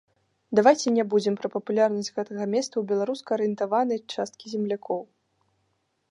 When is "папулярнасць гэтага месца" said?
1.55-2.71